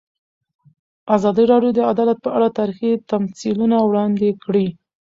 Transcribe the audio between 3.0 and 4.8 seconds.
تمثیلونه وړاندې کړي.